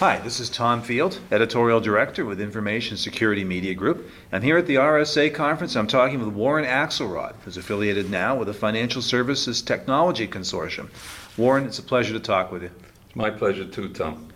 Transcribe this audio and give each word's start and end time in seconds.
Hi, 0.00 0.16
this 0.16 0.40
is 0.40 0.48
Tom 0.48 0.80
Field, 0.80 1.20
Editorial 1.30 1.78
Director 1.78 2.24
with 2.24 2.40
Information 2.40 2.96
Security 2.96 3.44
Media 3.44 3.74
Group. 3.74 4.10
I'm 4.32 4.40
here 4.40 4.56
at 4.56 4.64
the 4.64 4.76
RSA 4.76 5.34
conference. 5.34 5.76
I'm 5.76 5.86
talking 5.86 6.20
with 6.20 6.34
Warren 6.34 6.64
Axelrod, 6.64 7.34
who's 7.44 7.58
affiliated 7.58 8.08
now 8.10 8.34
with 8.34 8.48
the 8.48 8.54
Financial 8.54 9.02
Services 9.02 9.60
Technology 9.60 10.26
Consortium. 10.26 10.88
Warren, 11.36 11.66
it's 11.66 11.80
a 11.80 11.82
pleasure 11.82 12.14
to 12.14 12.18
talk 12.18 12.50
with 12.50 12.62
you. 12.62 12.70
My 13.14 13.28
pleasure 13.28 13.66
too, 13.66 13.90
Tom. 13.90 14.26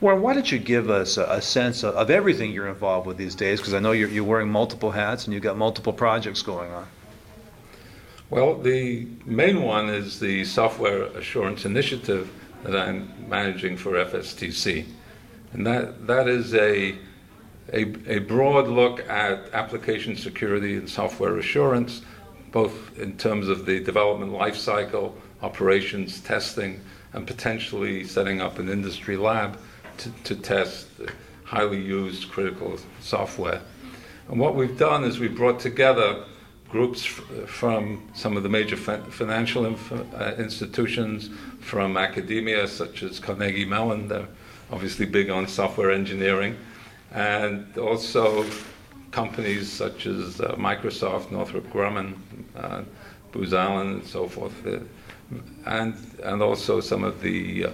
Warren, 0.00 0.22
why 0.22 0.34
don't 0.34 0.50
you 0.50 0.58
give 0.58 0.90
us 0.90 1.16
a, 1.16 1.24
a 1.26 1.40
sense 1.40 1.84
of, 1.84 1.94
of, 1.94 2.10
everything 2.10 2.50
you're 2.50 2.66
involved 2.66 3.06
with 3.06 3.16
these 3.16 3.36
days? 3.36 3.60
Because 3.60 3.74
I 3.74 3.78
know 3.78 3.92
you're, 3.92 4.08
you're 4.08 4.24
wearing 4.24 4.50
multiple 4.50 4.90
hats 4.90 5.26
and 5.26 5.34
you've 5.34 5.44
got 5.44 5.56
multiple 5.56 5.92
projects 5.92 6.42
going 6.42 6.72
on. 6.72 6.88
Well, 8.28 8.58
the 8.58 9.06
main 9.24 9.62
one 9.62 9.88
is 9.88 10.18
the 10.18 10.44
Software 10.44 11.04
Assurance 11.16 11.64
Initiative 11.64 12.28
that 12.64 12.74
I'm 12.74 13.08
managing 13.28 13.76
for 13.76 13.92
FSTC. 13.92 14.84
And 15.52 15.66
that, 15.66 16.06
that 16.06 16.28
is 16.28 16.54
a, 16.54 16.96
a, 17.72 17.82
a 18.08 18.18
broad 18.20 18.68
look 18.68 19.00
at 19.08 19.52
application 19.52 20.16
security 20.16 20.76
and 20.76 20.88
software 20.88 21.38
assurance, 21.38 22.02
both 22.50 22.98
in 22.98 23.16
terms 23.16 23.48
of 23.48 23.66
the 23.66 23.80
development 23.80 24.32
lifecycle, 24.32 25.12
operations, 25.42 26.20
testing, 26.20 26.80
and 27.12 27.26
potentially 27.26 28.04
setting 28.04 28.40
up 28.40 28.58
an 28.58 28.68
industry 28.68 29.16
lab 29.16 29.58
to, 29.98 30.10
to 30.24 30.34
test 30.36 30.86
highly 31.44 31.80
used 31.80 32.30
critical 32.30 32.78
software. 33.00 33.60
And 34.28 34.40
what 34.40 34.54
we've 34.54 34.78
done 34.78 35.04
is 35.04 35.18
we've 35.18 35.36
brought 35.36 35.60
together 35.60 36.24
groups 36.70 37.04
f- 37.04 37.48
from 37.48 38.08
some 38.14 38.38
of 38.38 38.42
the 38.42 38.48
major 38.48 38.76
financial 38.76 39.66
inf- 39.66 39.92
uh, 39.92 40.34
institutions, 40.38 41.28
from 41.60 41.98
academia 41.98 42.66
such 42.66 43.02
as 43.02 43.20
Carnegie 43.20 43.66
Mellon, 43.66 44.08
they're 44.08 44.26
obviously 44.72 45.04
big 45.04 45.28
on 45.30 45.46
software 45.46 45.90
engineering, 45.90 46.56
and 47.12 47.76
also 47.76 48.44
companies 49.10 49.70
such 49.70 50.06
as 50.06 50.40
uh, 50.40 50.54
Microsoft, 50.56 51.30
Northrop 51.30 51.70
Grumman, 51.70 52.14
uh, 52.56 52.82
Booz 53.30 53.52
Allen, 53.52 53.88
and 53.88 54.06
so 54.06 54.26
forth, 54.26 54.66
uh, 54.66 54.78
and 55.66 55.94
and 56.24 56.42
also 56.42 56.80
some 56.80 57.04
of 57.04 57.20
the 57.20 57.66
uh, 57.66 57.70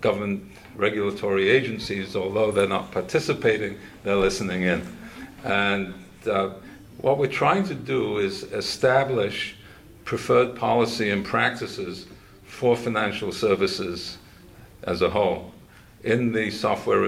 government 0.00 0.44
regulatory 0.76 1.50
agencies. 1.50 2.14
Although 2.14 2.52
they're 2.52 2.68
not 2.68 2.92
participating, 2.92 3.76
they're 4.04 4.16
listening 4.16 4.62
in, 4.62 4.86
and 5.42 5.94
uh, 6.30 6.50
what 6.98 7.18
we're 7.18 7.26
trying 7.26 7.64
to 7.64 7.74
do 7.74 8.18
is 8.18 8.44
establish 8.44 9.56
preferred 10.04 10.54
policy 10.54 11.10
and 11.10 11.24
practices 11.24 12.06
for 12.44 12.76
financial 12.76 13.32
services 13.32 14.18
as 14.84 15.02
a 15.02 15.10
whole 15.10 15.53
in 16.04 16.32
the 16.32 16.50
software 16.50 17.04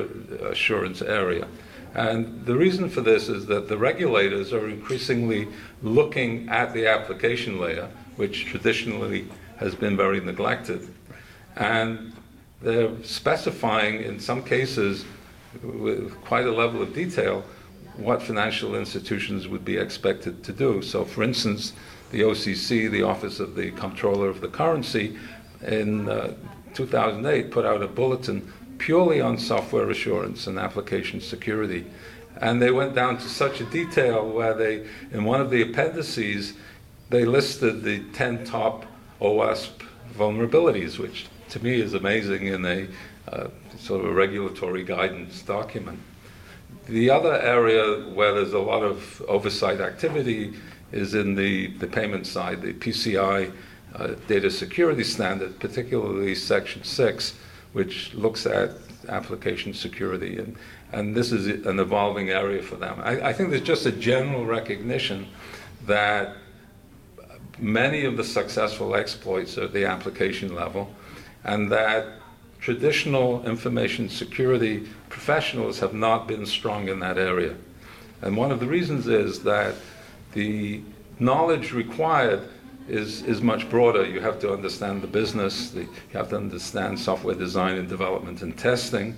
assurance 0.51 1.03
area. 1.03 1.47
And 1.95 2.45
the 2.45 2.57
reason 2.57 2.91
for 2.91 3.01
this 3.01 3.29
is 3.29 3.47
that 3.47 3.69
the 3.69 3.79
regulators 3.79 4.53
are 4.53 4.69
increasingly 4.69 5.49
looking 5.83 6.49
at 6.49 6.75
the 6.75 6.87
application 6.87 7.61
layer, 7.61 7.89
which 8.17 8.47
traditionally 8.47 9.29
has 9.59 9.75
been 9.75 9.97
very 9.97 10.21
neglected. 10.21 10.89
And 11.57 12.13
they're 12.61 12.91
specifying, 13.03 14.03
in 14.03 14.21
some 14.21 14.43
cases, 14.43 15.05
with 15.63 16.15
quite 16.23 16.47
a 16.47 16.53
level 16.53 16.83
of 16.83 16.95
detail, 16.95 17.45
what 17.97 18.23
financial 18.23 18.75
institutions 18.75 19.49
would 19.49 19.65
be 19.65 19.79
expected 19.79 20.45
to 20.45 20.53
do. 20.53 20.83
So, 20.83 21.05
for 21.05 21.23
instance, 21.23 21.73
the 22.11 22.21
OCC, 22.23 22.91
the 22.91 23.03
Office 23.03 23.41
of 23.41 23.55
the 23.55 23.71
Comptroller 23.71 24.29
of 24.29 24.43
the 24.43 24.49
Currency, 24.49 25.17
in 25.63 26.09
uh, 26.09 26.35
2008 26.75 27.51
put 27.51 27.65
out 27.65 27.83
a 27.83 27.89
bulletin 27.89 28.53
purely 28.79 29.21
on 29.21 29.39
software 29.39 29.91
assurance 29.91 30.47
and 30.47 30.59
application 30.59 31.21
security. 31.21 31.87
And 32.41 32.61
they 32.61 32.71
went 32.71 32.95
down 32.95 33.17
to 33.19 33.29
such 33.29 33.61
a 33.61 33.65
detail 33.65 34.29
where 34.29 34.55
they, 34.55 34.87
in 35.11 35.25
one 35.25 35.41
of 35.41 35.51
the 35.51 35.63
appendices, 35.63 36.55
they 37.09 37.25
listed 37.25 37.83
the 37.83 38.01
10 38.13 38.45
top 38.45 38.85
OWASP 39.21 39.83
vulnerabilities, 40.15 40.99
which 40.99 41.27
to 41.51 41.63
me 41.63 41.81
is 41.81 41.95
amazing 41.95 42.47
in 42.47 42.65
a 42.65 42.89
uh, 43.29 43.49
sort 43.79 44.05
of 44.05 44.11
a 44.11 44.13
regulatory 44.13 44.85
guidance 44.85 45.43
document. 45.43 45.99
The 46.87 47.11
other 47.11 47.35
area 47.35 48.09
where 48.15 48.35
there's 48.35 48.53
a 48.53 48.59
lot 48.59 48.83
of 48.83 49.23
oversight 49.29 49.81
activity 49.81 50.55
is 50.93 51.15
in 51.15 51.35
the, 51.35 51.69
the 51.79 51.87
payment 51.87 52.27
side, 52.27 52.63
the 52.63 52.73
PCI 52.75 53.53
uh, 53.95 54.15
data 54.29 54.51
security 54.51 55.03
standard, 55.03 55.59
particularly 55.59 56.35
Section 56.35 56.85
6, 56.85 57.35
which 57.77 58.15
looks 58.15 58.47
at 58.47 58.71
application 59.11 59.75
security. 59.75 60.39
And, 60.39 60.57
and 60.93 61.15
this 61.15 61.31
is 61.31 61.67
an 61.67 61.79
evolving 61.79 62.31
area 62.31 62.63
for 62.63 62.77
them. 62.77 62.99
I, 63.05 63.29
I 63.29 63.33
think 63.35 63.51
there's 63.51 63.61
just 63.61 63.85
a 63.85 63.93
general 63.93 64.47
recognition 64.47 65.27
that 65.85 66.37
many 67.59 68.07
of 68.07 68.17
the 68.17 68.25
successful 68.25 68.97
exploits 68.97 69.59
are 69.59 69.65
at 69.65 69.75
the 69.75 69.85
application 69.85 70.55
level, 70.55 70.89
and 71.45 71.71
that 71.71 72.07
traditional 72.61 73.47
information 73.47 74.09
security 74.09 74.89
professionals 75.11 75.79
have 75.81 75.93
not 75.93 76.27
been 76.27 76.47
strong 76.47 76.89
in 76.89 76.99
that 77.01 77.19
area. 77.19 77.55
And 78.23 78.39
one 78.39 78.53
of 78.53 78.59
the 78.59 78.67
reasons 78.67 79.07
is 79.07 79.43
that 79.43 79.75
the 80.33 80.81
knowledge 81.21 81.75
required 81.75 82.49
is, 82.89 83.23
is 83.23 83.41
much 83.41 83.69
broader. 83.69 84.07
You 84.07 84.21
have 84.21 84.39
to 84.41 84.53
understand 84.53 85.03
the 85.03 85.07
business, 85.07 85.71
the, 85.71 85.83
you 85.83 85.89
have 86.13 86.29
to 86.31 86.37
understand 86.37 86.99
software 86.99 87.35
design 87.35 87.77
and 87.77 87.89
development 87.89 88.43
and 88.43 88.57
testing, 88.57 89.17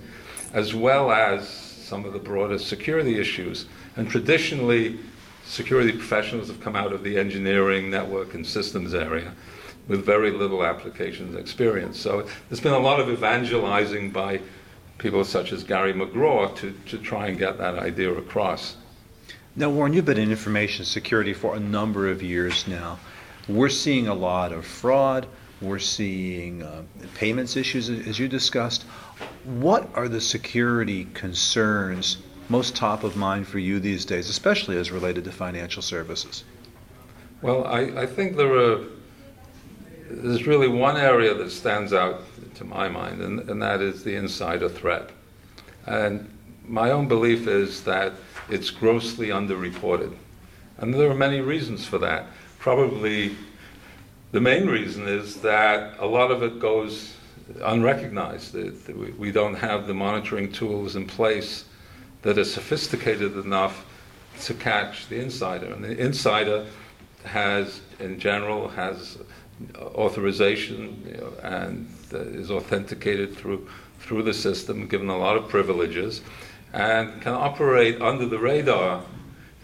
as 0.53 0.73
well 0.73 1.11
as 1.11 1.47
some 1.47 2.05
of 2.05 2.13
the 2.13 2.19
broader 2.19 2.57
security 2.57 3.19
issues. 3.19 3.65
And 3.95 4.09
traditionally, 4.09 4.99
security 5.45 5.91
professionals 5.91 6.47
have 6.47 6.61
come 6.61 6.75
out 6.75 6.93
of 6.93 7.03
the 7.03 7.17
engineering, 7.17 7.89
network, 7.89 8.33
and 8.33 8.45
systems 8.45 8.93
area 8.93 9.33
with 9.87 10.05
very 10.05 10.31
little 10.31 10.63
applications 10.63 11.35
experience. 11.35 11.99
So 11.99 12.27
there's 12.47 12.59
been 12.59 12.73
a 12.73 12.79
lot 12.79 12.99
of 12.99 13.09
evangelizing 13.09 14.11
by 14.11 14.39
people 14.99 15.23
such 15.23 15.51
as 15.51 15.63
Gary 15.63 15.93
McGraw 15.93 16.55
to, 16.57 16.71
to 16.87 16.97
try 16.99 17.27
and 17.27 17.37
get 17.37 17.57
that 17.57 17.79
idea 17.79 18.13
across. 18.13 18.75
Now, 19.55 19.69
Warren, 19.71 19.93
you've 19.93 20.05
been 20.05 20.19
in 20.19 20.29
information 20.29 20.85
security 20.85 21.33
for 21.33 21.55
a 21.55 21.59
number 21.59 22.07
of 22.07 22.21
years 22.21 22.67
now. 22.67 22.99
We're 23.49 23.69
seeing 23.69 24.07
a 24.07 24.13
lot 24.13 24.51
of 24.51 24.63
fraud. 24.63 25.25
We're 25.59 25.79
seeing 25.79 26.61
uh, 26.61 26.83
payments 27.15 27.57
issues, 27.57 27.89
as 27.89 28.19
you 28.19 28.27
discussed. 28.27 28.83
What 29.43 29.89
are 29.95 30.07
the 30.07 30.21
security 30.21 31.07
concerns 31.15 32.19
most 32.47 32.75
top 32.75 33.03
of 33.03 33.17
mind 33.17 33.47
for 33.47 33.57
you 33.57 33.79
these 33.79 34.05
days, 34.05 34.29
especially 34.29 34.77
as 34.77 34.91
related 34.91 35.23
to 35.23 35.31
financial 35.31 35.81
services? 35.81 36.43
Well, 37.41 37.65
I, 37.65 38.01
I 38.01 38.05
think 38.05 38.37
there 38.37 38.53
are 38.53 38.83
there's 40.11 40.45
really 40.45 40.67
one 40.67 40.97
area 40.97 41.33
that 41.33 41.49
stands 41.49 41.91
out 41.91 42.21
to 42.55 42.63
my 42.63 42.87
mind, 42.87 43.21
and, 43.21 43.49
and 43.49 43.61
that 43.61 43.81
is 43.81 44.03
the 44.03 44.15
insider 44.15 44.69
threat. 44.69 45.09
And 45.87 46.31
my 46.67 46.91
own 46.91 47.07
belief 47.07 47.47
is 47.47 47.83
that 47.83 48.13
it's 48.49 48.69
grossly 48.69 49.27
underreported. 49.29 50.15
And 50.77 50.93
there 50.93 51.09
are 51.09 51.15
many 51.15 51.41
reasons 51.41 51.85
for 51.85 51.97
that 51.99 52.27
probably 52.59 53.35
the 54.31 54.41
main 54.41 54.67
reason 54.67 55.07
is 55.07 55.37
that 55.41 55.95
a 55.99 56.05
lot 56.05 56.29
of 56.29 56.43
it 56.43 56.59
goes 56.59 57.15
unrecognized. 57.63 58.55
We 59.17 59.31
don't 59.31 59.55
have 59.55 59.87
the 59.87 59.93
monitoring 59.93 60.51
tools 60.51 60.95
in 60.95 61.07
place 61.07 61.65
that 62.21 62.37
are 62.37 62.45
sophisticated 62.45 63.37
enough 63.37 63.85
to 64.41 64.53
catch 64.53 65.07
the 65.07 65.19
insider. 65.19 65.73
And 65.73 65.83
the 65.83 65.97
insider 65.97 66.67
has, 67.23 67.81
in 67.99 68.19
general, 68.19 68.67
has 68.69 69.17
authorization 69.77 71.33
and 71.41 71.89
is 72.11 72.51
authenticated 72.51 73.35
through 73.35 73.67
through 73.99 74.23
the 74.23 74.33
system, 74.33 74.87
given 74.87 75.09
a 75.09 75.17
lot 75.17 75.35
of 75.35 75.47
privileges, 75.49 76.21
and 76.73 77.21
can 77.21 77.33
operate 77.33 78.01
under 78.01 78.25
the 78.25 78.39
radar 78.39 79.03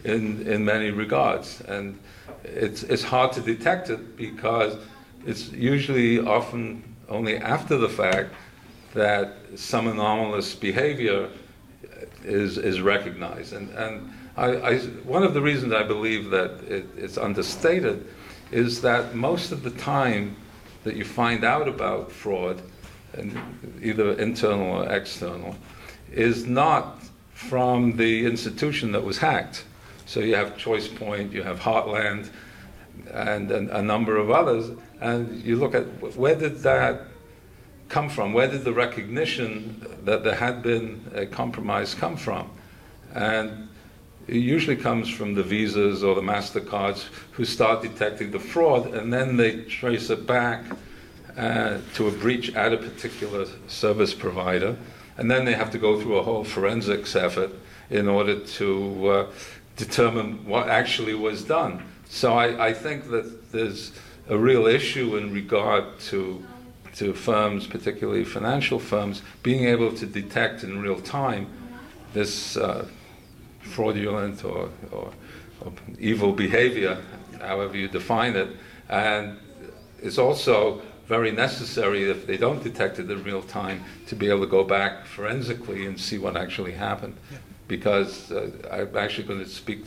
in 0.05 0.47
in 0.47 0.63
many 0.63 0.91
regards. 0.91 1.61
And 1.61 1.99
it's, 2.43 2.83
it's 2.83 3.03
hard 3.03 3.31
to 3.33 3.41
detect 3.41 3.89
it 3.89 4.15
because 4.15 4.77
it's 5.25 5.51
usually 5.51 6.19
often 6.19 6.83
only 7.09 7.37
after 7.37 7.77
the 7.77 7.89
fact 7.89 8.33
that 8.93 9.35
some 9.55 9.87
anomalous 9.87 10.55
behavior 10.55 11.29
is, 12.23 12.57
is 12.57 12.81
recognized. 12.81 13.53
And, 13.53 13.69
and 13.71 14.11
I, 14.37 14.47
I, 14.47 14.79
one 15.03 15.23
of 15.23 15.33
the 15.33 15.41
reasons 15.41 15.73
I 15.73 15.83
believe 15.83 16.29
that 16.31 16.51
it, 16.67 16.87
it's 16.97 17.17
understated 17.17 18.07
is 18.51 18.81
that 18.81 19.15
most 19.15 19.51
of 19.51 19.63
the 19.63 19.71
time 19.71 20.35
that 20.83 20.95
you 20.95 21.03
find 21.03 21.43
out 21.43 21.67
about 21.67 22.11
fraud, 22.11 22.61
and 23.13 23.37
either 23.81 24.13
internal 24.13 24.83
or 24.83 24.89
external, 24.89 25.55
is 26.11 26.45
not 26.45 26.99
from 27.33 27.97
the 27.97 28.25
institution 28.25 28.91
that 28.91 29.03
was 29.03 29.17
hacked. 29.17 29.65
So 30.05 30.19
you 30.19 30.35
have 30.35 30.55
ChoicePoint, 30.57 31.31
you 31.31 31.43
have 31.43 31.59
Heartland, 31.59 32.29
and, 33.11 33.51
a 33.51 33.81
number 33.81 34.17
of 34.17 34.31
others, 34.31 34.71
and 35.01 35.43
you 35.43 35.57
look 35.57 35.75
at 35.75 35.85
where 36.15 36.35
did 36.35 36.59
that 36.59 37.01
come 37.89 38.09
from? 38.09 38.33
Where 38.33 38.47
did 38.47 38.63
the 38.63 38.73
recognition 38.73 39.85
that 40.03 40.23
there 40.23 40.35
had 40.35 40.63
been 40.63 41.03
a 41.13 41.25
compromise 41.25 41.93
come 41.93 42.17
from? 42.17 42.49
And 43.13 43.69
it 44.27 44.37
usually 44.37 44.75
comes 44.75 45.09
from 45.09 45.35
the 45.35 45.43
Visas 45.43 46.03
or 46.03 46.15
the 46.15 46.21
MasterCards 46.21 47.03
who 47.31 47.45
start 47.45 47.81
detecting 47.81 48.31
the 48.31 48.39
fraud 48.39 48.93
and 48.93 49.13
then 49.13 49.37
they 49.37 49.61
trace 49.63 50.09
it 50.09 50.25
back 50.25 50.63
uh, 51.37 51.77
to 51.93 52.07
a 52.07 52.11
breach 52.11 52.53
at 52.55 52.73
a 52.73 52.77
particular 52.77 53.45
service 53.67 54.13
provider. 54.13 54.75
And 55.17 55.29
then 55.29 55.45
they 55.45 55.53
have 55.53 55.69
to 55.71 55.77
go 55.77 56.01
through 56.01 56.17
a 56.17 56.23
whole 56.23 56.43
forensics 56.43 57.15
effort 57.15 57.51
in 57.89 58.07
order 58.07 58.39
to 58.39 59.07
uh, 59.07 59.31
determine 59.75 60.45
what 60.45 60.69
actually 60.69 61.13
was 61.13 61.43
done. 61.43 61.83
So 62.07 62.33
I, 62.33 62.67
I 62.67 62.73
think 62.73 63.09
that 63.09 63.51
there's 63.51 63.91
a 64.29 64.37
real 64.37 64.65
issue 64.67 65.17
in 65.17 65.31
regard 65.31 65.99
to 66.11 66.43
to 66.95 67.13
firms, 67.13 67.67
particularly 67.67 68.23
financial 68.23 68.79
firms, 68.79 69.21
being 69.43 69.65
able 69.65 69.91
to 69.93 70.05
detect 70.05 70.63
in 70.63 70.81
real 70.81 70.99
time 71.01 71.47
this 72.13 72.55
uh, 72.55 72.87
fraudulent 73.59 74.45
or, 74.45 74.69
or, 74.91 75.11
or, 75.61 75.73
evil 75.99 76.31
behavior, 76.31 76.97
however 77.41 77.75
you 77.75 77.89
define 77.89 78.35
it. 78.35 78.47
And 78.87 79.37
it's 80.01 80.17
also 80.17 80.81
very 81.07 81.31
necessary 81.31 82.09
if 82.09 82.25
they 82.25 82.37
don't 82.37 82.63
detect 82.63 82.99
it 82.99 83.11
in 83.11 83.23
real 83.23 83.43
time 83.43 83.83
to 84.07 84.15
be 84.15 84.29
able 84.29 84.41
to 84.41 84.47
go 84.47 84.63
back 84.63 85.05
forensically 85.05 85.85
and 85.85 85.99
see 85.99 86.17
what 86.17 86.37
actually 86.37 86.71
happened. 86.71 87.17
Yeah. 87.29 87.37
Because 87.67 88.31
uh, 88.31 88.51
I'm 88.71 88.95
actually 88.97 89.27
going 89.27 89.43
to 89.43 89.49
speak 89.49 89.85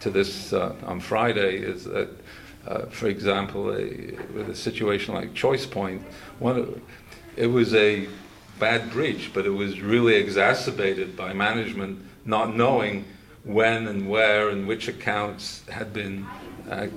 to 0.00 0.10
this 0.10 0.52
uh, 0.52 0.74
on 0.84 1.00
Friday 1.00 1.56
is 1.56 1.84
that 1.84 2.10
uh, 2.66 2.86
for 2.86 3.08
example, 3.08 3.70
a, 3.70 4.14
with 4.34 4.48
a 4.48 4.54
situation 4.54 5.14
like 5.14 5.34
ChoicePoint, 5.34 6.00
one, 6.38 6.80
it 7.36 7.48
was 7.48 7.74
a 7.74 8.08
bad 8.58 8.90
breach, 8.90 9.32
but 9.34 9.46
it 9.46 9.50
was 9.50 9.80
really 9.80 10.14
exacerbated 10.14 11.16
by 11.16 11.32
management 11.32 12.04
not 12.24 12.54
knowing 12.54 13.04
when 13.44 13.88
and 13.88 14.08
where 14.08 14.50
and 14.50 14.68
which 14.68 14.86
accounts 14.86 15.68
had 15.68 15.92
been 15.92 16.24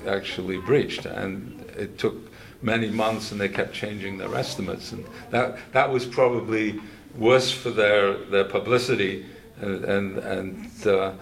actually 0.08 0.58
breached. 0.58 1.08
And 1.08 1.60
it 1.76 1.98
took 1.98 2.16
many 2.62 2.92
months 2.92 3.32
and 3.32 3.42
they 3.42 3.50
kept 3.50 3.74
changing 3.74 4.20
their 4.20 4.36
estimates. 4.36 4.92
And 4.92 5.04
that, 5.32 5.58
that 5.72 5.92
was 5.92 6.06
probably 6.06 6.80
worse 7.18 7.52
for 7.52 7.72
their, 7.72 8.14
their 8.26 8.44
publicity 8.44 9.26
and, 9.62 9.86
and, 9.86 10.18
and 10.18 10.88
uh, 10.88 11.14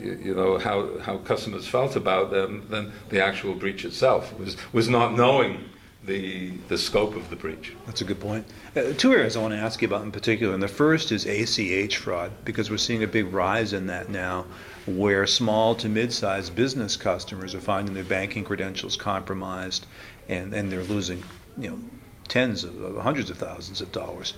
you 0.00 0.34
know 0.34 0.58
how, 0.58 0.98
how 0.98 1.18
customers 1.18 1.66
felt 1.66 1.96
about 1.96 2.30
them 2.30 2.66
than 2.68 2.92
the 3.08 3.22
actual 3.22 3.54
breach 3.54 3.84
itself 3.84 4.36
was 4.38 4.56
was 4.72 4.88
not 4.88 5.14
knowing 5.14 5.68
the 6.04 6.50
the 6.68 6.78
scope 6.78 7.16
of 7.16 7.30
the 7.30 7.36
breach. 7.36 7.74
That's 7.86 8.00
a 8.00 8.04
good 8.04 8.20
point. 8.20 8.46
Uh, 8.76 8.92
two 8.96 9.12
areas 9.12 9.36
I 9.36 9.42
want 9.42 9.54
to 9.54 9.58
ask 9.58 9.82
you 9.82 9.88
about 9.88 10.02
in 10.02 10.12
particular, 10.12 10.54
and 10.54 10.62
the 10.62 10.68
first 10.68 11.12
is 11.12 11.26
ACH 11.26 11.96
fraud 11.96 12.32
because 12.44 12.70
we're 12.70 12.78
seeing 12.78 13.02
a 13.02 13.06
big 13.06 13.32
rise 13.32 13.72
in 13.72 13.86
that 13.86 14.08
now, 14.08 14.46
where 14.86 15.26
small 15.26 15.74
to 15.76 15.88
mid-sized 15.88 16.54
business 16.54 16.96
customers 16.96 17.54
are 17.54 17.60
finding 17.60 17.94
their 17.94 18.04
banking 18.04 18.44
credentials 18.44 18.96
compromised, 18.96 19.86
and 20.28 20.54
and 20.54 20.70
they're 20.70 20.84
losing 20.84 21.22
you 21.56 21.70
know 21.70 21.78
tens 22.28 22.64
of 22.64 22.96
hundreds 22.98 23.30
of 23.30 23.38
thousands 23.38 23.80
of 23.80 23.90
dollars. 23.92 24.34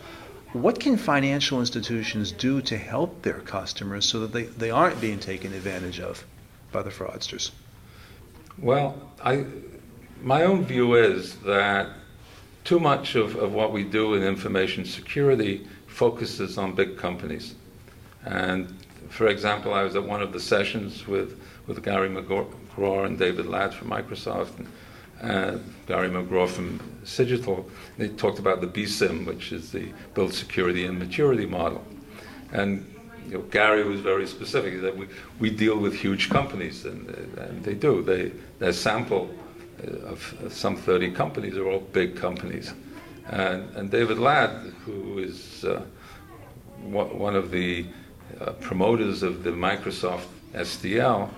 What 0.53 0.81
can 0.81 0.97
financial 0.97 1.61
institutions 1.61 2.33
do 2.33 2.61
to 2.63 2.77
help 2.77 3.23
their 3.23 3.41
customers 3.41 4.05
so 4.05 4.21
that 4.21 4.33
they, 4.33 4.45
they 4.45 4.71
aren't 4.71 5.01
being 5.01 5.21
taken 5.21 5.53
advantage 5.53 6.01
of 6.01 6.25
by 6.73 6.83
the 6.83 6.91
fraudsters? 6.91 7.53
Well, 8.59 9.01
I, 9.25 9.47
my 10.21 10.43
own 10.43 10.65
view 10.65 10.95
is 10.95 11.37
that 11.41 11.91
too 12.65 12.81
much 12.81 13.15
of, 13.15 13.37
of 13.37 13.53
what 13.53 13.73
we 13.73 13.85
do 13.85 14.15
in 14.15 14.25
information 14.25 14.85
security 14.85 15.69
focuses 15.87 16.59
on 16.59 16.75
big 16.75 16.99
companies. 16.99 17.55
And 18.25 18.77
for 19.09 19.29
example, 19.29 19.73
I 19.73 19.83
was 19.85 19.95
at 19.95 20.03
one 20.03 20.21
of 20.21 20.33
the 20.33 20.41
sessions 20.41 21.07
with, 21.07 21.41
with 21.69 21.83
Gary 21.85 22.09
McGraw 22.09 23.07
and 23.07 23.17
David 23.17 23.47
Ladd 23.47 23.73
from 23.73 23.89
Microsoft. 23.89 24.59
And, 24.59 24.67
uh, 25.23 25.59
Gary 25.87 26.09
McGraw 26.09 26.49
from 26.49 26.81
Cigital, 27.05 27.69
they 27.99 28.09
talked 28.09 28.39
about 28.39 28.61
the 28.61 28.67
BSIMM, 28.67 29.27
which 29.27 29.53
is 29.53 29.71
the 29.73 29.93
Build 30.15 30.33
Security 30.33 30.87
and 30.87 30.99
Maturity 30.99 31.47
Model. 31.47 31.85
And 32.53 32.87
you 33.27 33.35
know, 33.35 33.41
Gary 33.45 33.85
was 33.85 34.01
very 34.01 34.27
specific 34.27 34.81
that 34.83 34.97
we, 34.97 35.07
we 35.39 35.51
deal 35.51 35.79
with 35.79 35.95
huge 35.95 36.31
companies, 36.31 36.85
and, 36.85 37.09
and 37.39 37.63
they 37.63 37.75
do. 37.75 38.03
They, 38.03 38.33
their 38.59 38.73
sample 38.73 39.31
uh, 39.83 39.91
of, 40.07 40.37
of 40.43 40.53
some 40.53 40.77
30 40.77 41.13
companies 41.13 41.57
are 41.57 41.69
all 41.69 41.81
big 41.81 42.17
companies. 42.17 42.73
And, 43.27 43.69
and 43.77 43.91
David 43.91 44.19
Ladd, 44.19 44.51
who 44.85 45.19
is 45.19 45.65
uh, 45.65 45.83
one 46.83 47.37
of 47.37 47.51
the 47.51 47.87
uh, 48.41 48.53
promoters 48.53 49.23
of 49.23 49.45
the 49.45 49.51
Microsoft 49.51 50.27
SDL, 50.55 51.29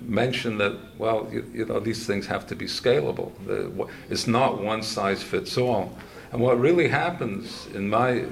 mention 0.00 0.58
that, 0.58 0.76
well, 0.98 1.28
you, 1.32 1.44
you, 1.52 1.64
know, 1.64 1.80
these 1.80 2.06
things 2.06 2.26
have 2.26 2.46
to 2.46 2.56
be 2.56 2.66
scalable. 2.66 3.32
It's 4.10 4.26
not 4.26 4.62
one 4.62 4.82
size 4.82 5.22
fits 5.22 5.56
all. 5.56 5.96
And 6.32 6.40
what 6.40 6.60
really 6.60 6.88
happens, 6.88 7.66
in 7.74 7.88
my 7.88 8.24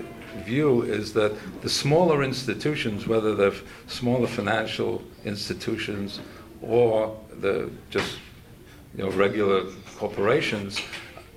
view, 0.44 0.82
is 0.82 1.12
that 1.14 1.34
the 1.62 1.68
smaller 1.68 2.22
institutions, 2.22 3.06
whether 3.06 3.34
they're 3.34 3.54
smaller 3.86 4.26
financial 4.26 5.02
institutions 5.24 6.20
or 6.62 7.18
the 7.40 7.70
just 7.90 8.18
you 8.96 9.04
know, 9.04 9.10
regular 9.10 9.64
corporations, 9.96 10.80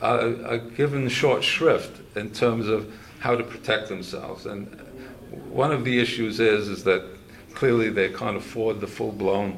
are, 0.01 0.35
are 0.45 0.57
given 0.57 1.07
short 1.09 1.43
shrift 1.43 2.01
in 2.17 2.29
terms 2.31 2.67
of 2.67 2.93
how 3.19 3.35
to 3.35 3.43
protect 3.43 3.89
themselves. 3.89 4.45
And 4.45 4.67
one 5.49 5.71
of 5.71 5.83
the 5.83 5.99
issues 5.99 6.39
is, 6.39 6.67
is 6.67 6.83
that 6.85 7.03
clearly 7.53 7.89
they 7.89 8.09
can't 8.09 8.37
afford 8.37 8.79
the 8.79 8.87
full 8.87 9.11
blown 9.11 9.55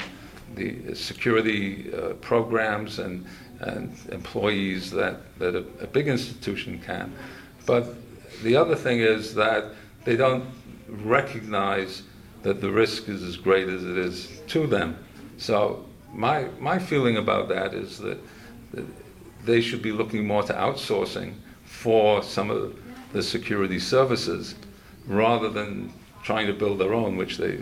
the 0.56 0.94
security 0.96 1.94
uh, 1.94 2.14
programs 2.16 3.00
and, 3.00 3.26
and 3.60 3.96
employees 4.12 4.92
that, 4.92 5.38
that 5.40 5.56
a, 5.56 5.66
a, 5.82 5.88
big 5.88 6.08
institution 6.08 6.80
can. 6.80 7.14
But 7.66 7.96
the 8.44 8.56
other 8.56 8.76
thing 8.76 9.00
is 9.00 9.34
that 9.36 9.74
they 10.04 10.16
don't 10.16 10.46
recognize 10.88 12.04
that 12.44 12.60
the 12.60 12.72
risk 12.72 13.08
is 13.08 13.24
as 13.24 13.38
great 13.38 13.68
as 13.70 13.84
it 13.84 13.98
is 13.98 14.42
to 14.48 14.68
them. 14.68 14.98
So 15.38 15.86
my, 16.14 16.46
my 16.60 16.80
feeling 16.80 17.18
about 17.18 17.50
that 17.50 17.74
is 17.74 17.98
that, 18.00 18.20
that 18.74 18.86
they 19.46 19.62
should 19.62 19.82
be 19.82 19.92
looking 19.92 20.26
more 20.26 20.44
to 20.44 20.54
outsourcing 20.54 21.36
for 21.64 22.24
some 22.24 22.50
of 22.50 22.78
the 23.14 23.22
security 23.22 23.80
services 23.80 24.56
rather 25.06 25.50
than 25.50 25.92
trying 26.24 26.48
to 26.48 26.54
build 26.54 26.80
their 26.80 26.94
own, 26.94 27.18
which 27.18 27.38
they 27.38 27.60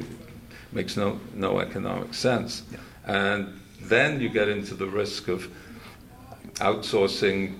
makes 0.71 0.97
no, 0.97 1.19
no 1.33 1.59
economic 1.59 2.13
sense. 2.13 2.63
Yeah. 2.71 2.77
And 3.05 3.59
then 3.81 4.21
you 4.21 4.29
get 4.29 4.47
into 4.47 4.75
the 4.75 4.85
risk 4.85 5.27
of 5.27 5.49
outsourcing 6.55 7.55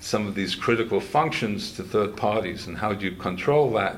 some 0.00 0.26
of 0.26 0.34
these 0.34 0.54
critical 0.54 1.00
functions 1.00 1.72
to 1.72 1.82
third 1.82 2.16
parties. 2.16 2.66
And 2.66 2.76
how 2.76 2.92
do 2.92 3.04
you 3.04 3.12
control 3.16 3.70
that? 3.72 3.96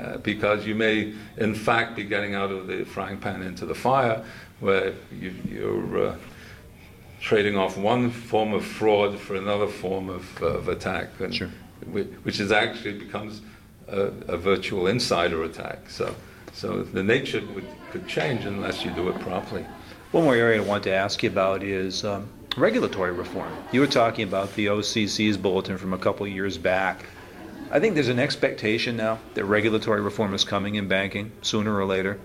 Uh, 0.00 0.16
because 0.18 0.66
you 0.66 0.74
may, 0.74 1.14
in 1.36 1.54
fact, 1.54 1.94
be 1.94 2.02
getting 2.02 2.34
out 2.34 2.50
of 2.50 2.66
the 2.66 2.84
frying 2.84 3.16
pan 3.16 3.42
into 3.42 3.64
the 3.64 3.74
fire, 3.74 4.24
where 4.58 4.92
you, 5.12 5.32
are 5.64 6.08
uh, 6.08 6.16
trading 7.20 7.56
off 7.56 7.76
one 7.76 8.10
form 8.10 8.52
of 8.52 8.64
fraud 8.64 9.16
for 9.16 9.36
another 9.36 9.68
form 9.68 10.10
of, 10.10 10.42
uh, 10.42 10.46
of 10.46 10.68
attack, 10.68 11.10
and 11.20 11.32
sure. 11.32 11.50
which 12.24 12.40
is 12.40 12.50
actually 12.50 12.98
becomes 12.98 13.40
a, 13.86 14.06
a 14.26 14.36
virtual 14.36 14.88
insider 14.88 15.44
attack. 15.44 15.88
So. 15.88 16.14
So 16.54 16.84
the 16.84 17.02
nature 17.02 17.42
would, 17.54 17.66
could 17.90 18.06
change 18.06 18.44
unless 18.44 18.84
you 18.84 18.92
do 18.92 19.08
it 19.08 19.18
properly. 19.20 19.66
One 20.12 20.24
more 20.24 20.36
area 20.36 20.62
I 20.62 20.64
want 20.64 20.84
to 20.84 20.92
ask 20.92 21.22
you 21.24 21.30
about 21.30 21.64
is 21.64 22.04
um, 22.04 22.28
regulatory 22.56 23.10
reform. 23.10 23.52
You 23.72 23.80
were 23.80 23.88
talking 23.88 24.26
about 24.26 24.54
the 24.54 24.66
OCC's 24.66 25.36
bulletin 25.36 25.76
from 25.76 25.92
a 25.92 25.98
couple 25.98 26.26
years 26.28 26.56
back. 26.56 27.04
I 27.72 27.80
think 27.80 27.94
there's 27.94 28.08
an 28.08 28.20
expectation 28.20 28.96
now 28.96 29.18
that 29.34 29.44
regulatory 29.44 30.00
reform 30.00 30.32
is 30.32 30.44
coming 30.44 30.76
in 30.76 30.86
banking 30.86 31.32
sooner 31.42 31.76
or 31.76 31.84
later. 31.84 32.20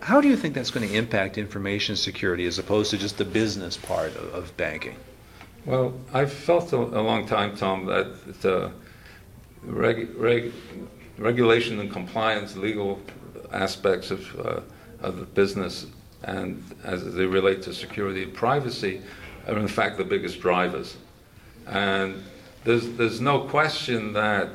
How 0.00 0.22
do 0.22 0.28
you 0.28 0.36
think 0.36 0.54
that's 0.54 0.70
going 0.70 0.88
to 0.88 0.94
impact 0.96 1.36
information 1.36 1.94
security 1.94 2.46
as 2.46 2.58
opposed 2.58 2.90
to 2.92 2.98
just 2.98 3.18
the 3.18 3.24
business 3.26 3.76
part 3.76 4.16
of, 4.16 4.34
of 4.34 4.56
banking? 4.56 4.96
Well, 5.66 5.92
I've 6.14 6.32
felt 6.32 6.72
a, 6.72 6.78
a 6.78 7.02
long 7.02 7.26
time, 7.26 7.54
Tom, 7.54 7.84
that 7.86 8.40
the 8.40 8.72
reg, 9.62 10.08
reg, 10.16 10.52
regulation 11.18 11.78
and 11.78 11.92
compliance, 11.92 12.56
legal 12.56 13.00
aspects 13.52 14.10
of, 14.10 14.40
uh, 14.40 14.60
of 15.00 15.18
the 15.18 15.26
business 15.26 15.86
and 16.24 16.62
as 16.84 17.14
they 17.14 17.26
relate 17.26 17.62
to 17.62 17.74
security 17.74 18.22
and 18.24 18.34
privacy 18.34 19.02
are 19.46 19.58
in 19.58 19.68
fact 19.68 19.98
the 19.98 20.04
biggest 20.04 20.40
drivers. 20.40 20.96
And 21.66 22.22
there's, 22.64 22.88
there's 22.90 23.20
no 23.20 23.40
question 23.40 24.12
that 24.12 24.50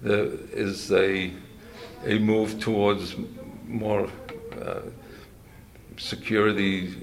there 0.00 0.26
is 0.52 0.92
a, 0.92 1.32
a 2.04 2.18
move 2.18 2.60
towards 2.60 3.16
more 3.66 4.08
uh, 4.60 4.80
security 5.96 6.94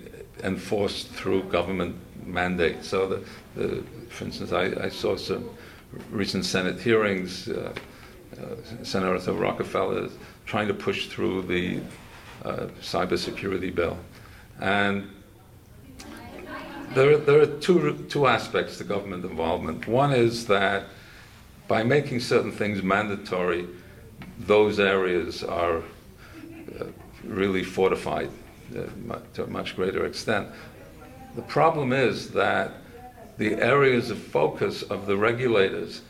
enforced 0.43 1.07
through 1.09 1.43
government 1.43 1.95
mandate. 2.25 2.83
So, 2.83 3.07
the, 3.07 3.23
the, 3.55 3.83
for 4.09 4.25
instance, 4.25 4.51
I, 4.51 4.65
I, 4.83 4.89
saw 4.89 5.15
some 5.15 5.49
recent 6.11 6.45
Senate 6.45 6.79
hearings, 6.79 7.47
uh, 7.47 7.73
uh, 8.39 8.83
Senator 8.83 9.33
Rockefeller 9.33 10.09
trying 10.49 10.67
to 10.67 10.73
push 10.73 11.05
through 11.05 11.43
the 11.43 11.79
uh, 12.43 12.65
cybersecurity 12.81 13.73
bill. 13.73 13.95
And 14.59 15.07
there, 16.95 17.11
are, 17.11 17.17
there 17.17 17.39
are 17.39 17.45
two, 17.45 18.03
two 18.09 18.25
aspects 18.25 18.79
to 18.79 18.83
government 18.83 19.23
involvement. 19.23 19.87
One 19.87 20.11
is 20.11 20.47
that 20.47 20.85
by 21.67 21.83
making 21.83 22.21
certain 22.21 22.51
things 22.51 22.81
mandatory, 22.81 23.67
those 24.39 24.79
areas 24.79 25.43
are 25.43 25.77
uh, 26.79 26.85
really 27.23 27.63
fortified 27.63 28.31
uh, 28.75 29.19
to 29.35 29.43
a 29.43 29.47
much 29.47 29.75
greater 29.75 30.07
extent. 30.07 30.47
The 31.35 31.43
problem 31.43 31.93
is 31.93 32.31
that 32.31 32.71
the 33.37 33.53
areas 33.53 34.09
of 34.09 34.17
focus 34.17 34.81
of 34.81 35.05
the 35.05 35.15
regulators 35.15 36.01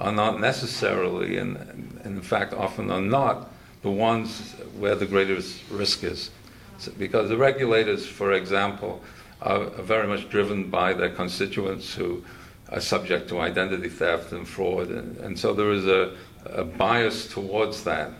are 0.00 0.12
not 0.12 0.40
necessarily, 0.40 1.36
and, 1.36 1.56
and 1.56 2.06
in 2.06 2.22
fact 2.22 2.54
often 2.54 2.90
are 2.90 3.00
not, 3.00 3.52
the 3.82 3.90
ones 3.90 4.54
where 4.78 4.94
the 4.94 5.06
greatest 5.06 5.60
risk 5.70 6.04
is. 6.04 6.30
So, 6.78 6.92
because 6.98 7.28
the 7.28 7.36
regulators, 7.36 8.06
for 8.06 8.32
example, 8.32 9.02
are, 9.42 9.64
are 9.64 9.82
very 9.82 10.06
much 10.06 10.28
driven 10.30 10.70
by 10.70 10.92
their 10.94 11.10
constituents 11.10 11.94
who 11.94 12.24
are 12.70 12.80
subject 12.80 13.28
to 13.28 13.40
identity 13.40 13.88
theft 13.88 14.32
and 14.32 14.46
fraud. 14.46 14.88
And, 14.88 15.16
and 15.18 15.38
so 15.38 15.52
there 15.52 15.72
is 15.72 15.86
a, 15.86 16.16
a, 16.46 16.64
bias 16.64 17.26
towards 17.26 17.84
that. 17.84 18.12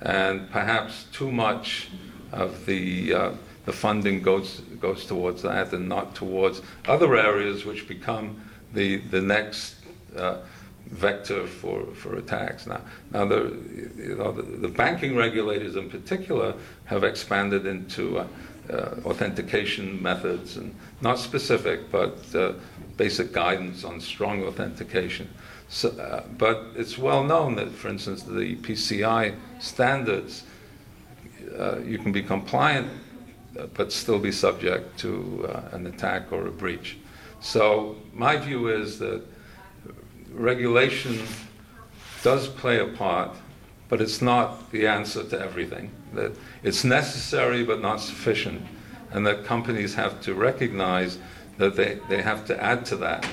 And 0.00 0.50
perhaps 0.50 1.06
too 1.12 1.30
much 1.30 1.88
of 2.32 2.64
the, 2.66 3.14
uh, 3.14 3.30
the 3.66 3.72
funding 3.72 4.22
goes, 4.22 4.60
goes 4.80 5.04
towards 5.04 5.42
that 5.42 5.72
and 5.72 5.88
not 5.88 6.14
towards 6.14 6.62
other 6.86 7.16
areas 7.16 7.64
which 7.64 7.88
become 7.88 8.40
the, 8.72 8.98
the 8.98 9.20
next 9.20 9.76
uh, 10.16 10.38
vector 10.86 11.46
for, 11.46 11.84
for 11.94 12.16
attacks. 12.16 12.66
Now, 12.66 12.80
now 13.12 13.24
the, 13.26 13.56
you 13.96 14.16
know, 14.16 14.32
the, 14.32 14.42
the, 14.42 14.68
banking 14.68 15.16
regulators 15.16 15.76
in 15.76 15.90
particular 15.90 16.54
have 16.86 17.04
expanded 17.04 17.66
into 17.66 18.18
uh, 18.18 18.26
uh, 18.70 18.94
authentication 19.04 20.02
methods 20.02 20.56
and 20.56 20.74
not 21.00 21.18
specific, 21.18 21.90
but 21.90 22.34
uh, 22.34 22.52
basic 22.96 23.32
guidance 23.32 23.84
on 23.84 24.00
strong 24.00 24.44
authentication. 24.44 25.28
So, 25.68 25.90
uh, 25.90 26.24
but 26.38 26.68
it's 26.74 26.96
well 26.96 27.22
known 27.22 27.54
that, 27.56 27.70
for 27.70 27.88
instance, 27.88 28.22
the 28.22 28.56
PCI 28.56 29.34
standards, 29.60 30.44
uh, 31.58 31.78
you 31.80 31.98
can 31.98 32.12
be 32.12 32.22
compliant 32.22 32.90
uh, 33.58 33.66
but 33.74 33.92
still 33.92 34.18
be 34.18 34.32
subject 34.32 34.98
to 34.98 35.50
an 35.72 35.86
attack 35.86 36.32
or 36.32 36.46
a 36.46 36.50
breach. 36.50 36.98
So, 37.40 37.96
my 38.12 38.36
view 38.36 38.68
is 38.68 38.98
that 38.98 39.22
regulation 40.38 41.20
does 42.22 42.48
play 42.48 42.78
a 42.78 42.86
part, 42.86 43.30
but 43.88 44.00
it's 44.00 44.22
not 44.22 44.70
the 44.70 44.86
answer 44.86 45.24
to 45.24 45.40
everything. 45.40 45.90
That 46.14 46.32
it's 46.62 46.84
necessary 46.84 47.64
but 47.64 47.80
not 47.80 48.00
sufficient, 48.00 48.62
and 49.10 49.26
that 49.26 49.44
companies 49.44 49.94
have 49.94 50.20
to 50.22 50.34
recognize 50.34 51.18
that 51.58 51.76
they, 51.76 51.98
they 52.08 52.22
have 52.22 52.46
to 52.46 52.62
add 52.62 52.86
to 52.86 52.96
that. 52.96 53.26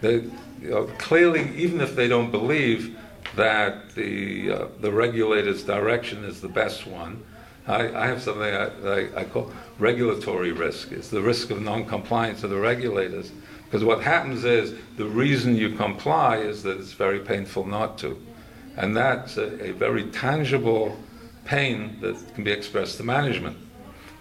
They, 0.00 0.24
you 0.60 0.70
know, 0.70 0.84
clearly, 0.98 1.54
even 1.56 1.80
if 1.80 1.94
they 1.94 2.08
don't 2.08 2.30
believe 2.30 2.98
that 3.36 3.94
the, 3.94 4.50
uh, 4.50 4.66
the 4.80 4.90
regulator's 4.90 5.62
direction 5.62 6.24
is 6.24 6.40
the 6.40 6.48
best 6.48 6.86
one, 6.86 7.22
I, 7.66 7.94
I 7.94 8.06
have 8.06 8.22
something 8.22 8.42
I, 8.42 8.66
I, 8.88 9.20
I, 9.20 9.24
call 9.24 9.50
regulatory 9.78 10.52
risk. 10.52 10.92
It's 10.92 11.08
the 11.08 11.20
risk 11.20 11.50
of 11.50 11.60
non-compliance 11.60 12.44
of 12.44 12.50
the 12.50 12.56
regulators. 12.56 13.32
Because 13.76 13.84
what 13.84 14.02
happens 14.02 14.42
is 14.46 14.72
the 14.96 15.04
reason 15.04 15.54
you 15.54 15.76
comply 15.76 16.38
is 16.38 16.62
that 16.62 16.80
it's 16.80 16.94
very 16.94 17.20
painful 17.20 17.66
not 17.66 17.98
to. 17.98 18.18
And 18.78 18.96
that's 18.96 19.36
a, 19.36 19.66
a 19.66 19.72
very 19.72 20.04
tangible 20.04 20.96
pain 21.44 21.98
that 22.00 22.16
can 22.34 22.42
be 22.42 22.52
expressed 22.52 22.96
to 22.96 23.02
management. 23.02 23.58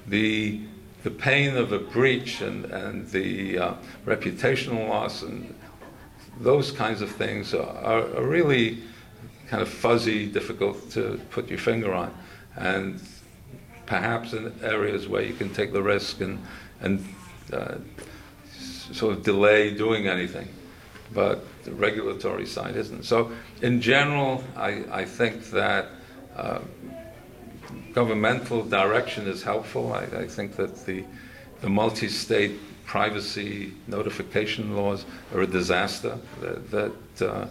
The, 0.07 0.59
the 1.03 1.11
pain 1.11 1.55
of 1.55 1.71
a 1.71 1.79
breach 1.79 2.41
and, 2.41 2.65
and 2.65 3.07
the 3.11 3.57
uh, 3.57 3.73
reputational 4.05 4.89
loss 4.89 5.21
and 5.21 5.55
those 6.41 6.73
kinds 6.73 6.99
of 7.01 7.09
things 7.09 7.53
are, 7.53 7.77
are, 7.77 8.25
really 8.25 8.83
kind 9.47 9.63
of 9.63 9.69
fuzzy, 9.69 10.25
difficult 10.25 10.91
to 10.91 11.17
put 11.29 11.47
your 11.47 11.59
finger 11.59 11.93
on. 11.93 12.13
And 12.57 13.01
perhaps 13.85 14.33
in 14.33 14.53
areas 14.61 15.07
where 15.07 15.21
you 15.21 15.33
can 15.33 15.53
take 15.53 15.71
the 15.71 15.81
risk 15.81 16.19
and, 16.19 16.45
and 16.81 17.07
uh, 17.53 17.75
sort 18.93 19.17
of 19.17 19.23
delay 19.23 19.73
doing 19.73 20.07
anything. 20.07 20.47
But 21.13 21.45
the 21.63 21.71
regulatory 21.71 22.45
side 22.45 22.75
isn't. 22.75 23.03
So, 23.03 23.31
in 23.61 23.79
general, 23.79 24.43
I, 24.55 24.83
I 24.91 25.05
think 25.05 25.51
that 25.51 25.87
uh, 26.35 26.59
governmental 27.93 28.63
direction 28.63 29.27
is 29.27 29.43
helpful. 29.43 29.93
I, 29.93 30.03
I 30.03 30.27
think 30.27 30.55
that 30.55 30.85
the, 30.85 31.05
the 31.61 31.69
multi 31.69 32.09
state 32.09 32.59
privacy 32.85 33.73
notification 33.87 34.75
laws 34.75 35.05
are 35.33 35.41
a 35.41 35.47
disaster. 35.47 36.17
That, 36.41 36.71
that 37.15 37.27
uh, 37.27 37.47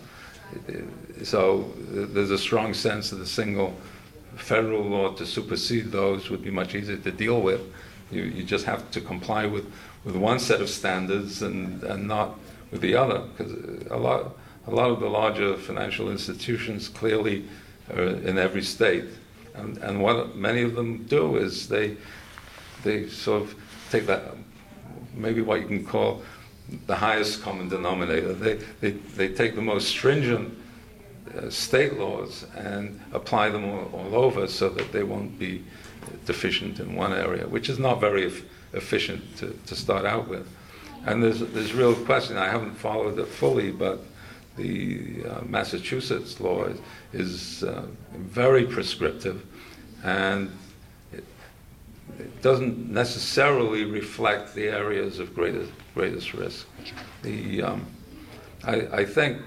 so 1.23 1.73
there's 1.89 2.31
a 2.31 2.39
strong 2.39 2.75
sense 2.75 3.11
that 3.11 3.21
a 3.21 3.27
single 3.27 3.75
federal 4.37 4.83
law 4.83 5.13
to 5.15 5.27
supersede 5.27 5.91
those 5.91 6.31
would 6.31 6.43
be 6.43 6.51
much 6.51 6.75
easier 6.75 6.97
to 6.97 7.11
deal 7.11 7.41
with. 7.41 7.61
You, 8.11 8.23
you 8.23 8.43
just 8.45 8.65
have 8.67 8.91
to 8.93 9.01
comply 9.01 9.47
with, 9.47 9.71
with 10.05 10.17
one 10.17 10.39
set 10.39 10.61
of 10.61 10.69
standards 10.69 11.43
and, 11.43 11.83
and 11.83 12.07
not 12.07 12.39
with 12.71 12.81
the 12.81 12.95
other, 12.95 13.21
because 13.21 13.53
a 13.91 13.97
lot, 13.97 14.37
a 14.67 14.71
lot 14.71 14.91
of 14.91 15.01
the 15.01 15.09
larger 15.09 15.57
financial 15.57 16.11
institutions 16.11 16.89
clearly 16.89 17.45
are 17.95 18.03
in 18.03 18.39
every 18.39 18.63
state. 18.63 19.05
And, 19.55 19.79
and 19.79 20.03
what 20.03 20.37
many 20.37 20.63
of 20.63 20.75
them 20.75 21.05
do 21.05 21.37
is 21.37 21.69
they, 21.69 21.97
they 22.83 23.09
sort 23.09 23.43
of 23.43 23.55
take 23.91 24.07
that, 24.07 24.35
maybe 25.15 25.41
what 25.41 25.61
you 25.61 25.67
can 25.67 25.85
call 25.85 26.23
the 26.87 26.97
highest 26.97 27.43
common 27.43 27.69
denominator. 27.69 28.33
They, 28.33 28.55
they, 28.81 28.91
they 28.91 29.29
take 29.29 29.55
the 29.55 29.63
most 29.63 29.89
stringent 29.89 30.59
uh, 31.37 31.51
state 31.51 31.95
laws 31.99 32.47
and 32.57 33.01
apply 33.13 33.51
them 33.51 33.65
all, 33.65 33.91
all, 33.93 34.15
over 34.15 34.47
so 34.47 34.69
that 34.71 34.93
they 34.93 35.03
won't 35.03 35.39
be 35.39 35.65
deficient 36.27 36.81
in 36.81 36.95
one 36.95 37.13
area, 37.13 37.47
which 37.47 37.69
is 37.69 37.79
not 37.79 38.01
very 38.01 38.25
efficient 38.75 39.37
to, 39.39 39.59
to 39.67 39.75
start 39.75 40.05
out 40.05 40.29
with. 40.29 40.49
And 41.07 41.23
there's, 41.23 41.41
there's 41.41 41.73
real 41.73 41.95
question, 41.95 42.37
I 42.37 42.49
haven't 42.49 42.75
followed 42.75 43.19
it 43.19 43.29
fully, 43.29 43.71
but 43.71 44.01
the 44.57 45.25
uh, 45.29 45.41
Massachusetts 45.47 46.41
law 46.41 46.65
is, 46.65 46.79
is 47.13 47.65
uh, 47.65 47.87
very 48.15 48.65
prescriptive 48.65 49.45
and 50.05 50.57
it, 51.13 51.25
it, 52.19 52.43
doesn't 52.43 52.91
necessarily 52.91 53.85
reflect 53.85 54.55
the 54.55 54.69
areas 54.69 55.19
of 55.19 55.35
greatest, 55.35 55.73
greatest 55.95 56.35
risk. 56.35 56.67
The, 57.23 57.63
um, 57.63 57.87
I, 58.63 58.75
I 58.93 59.05
think 59.05 59.39